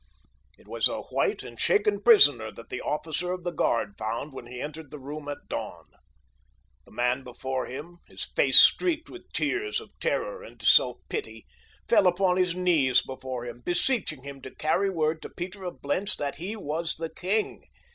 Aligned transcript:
It 0.57 0.67
was 0.67 0.87
a 0.87 1.01
white 1.03 1.43
and 1.43 1.59
shaken 1.59 2.01
prisoner 2.01 2.51
that 2.53 2.69
the 2.69 2.81
officer 2.81 3.33
of 3.33 3.43
the 3.43 3.51
guard 3.51 3.99
found 3.99 4.33
when 4.33 4.47
he 4.47 4.59
entered 4.59 4.89
the 4.89 4.97
room 4.97 5.27
at 5.27 5.47
dawn. 5.47 5.85
The 6.85 6.91
man 6.91 7.23
before 7.23 7.67
him, 7.67 7.99
his 8.09 8.25
face 8.25 8.59
streaked 8.59 9.11
with 9.11 9.31
tears 9.31 9.79
of 9.79 9.91
terror 9.99 10.41
and 10.41 10.59
self 10.59 10.97
pity, 11.07 11.45
fell 11.87 12.07
upon 12.07 12.37
his 12.37 12.55
knees 12.55 13.03
before 13.03 13.45
him, 13.45 13.61
beseeching 13.63 14.23
him 14.23 14.41
to 14.41 14.49
carry 14.55 14.89
word 14.89 15.21
to 15.21 15.29
Peter 15.29 15.63
of 15.65 15.83
Blentz, 15.83 16.15
that 16.15 16.37
he 16.37 16.55
was 16.55 16.95
the 16.95 17.11
king. 17.13 17.63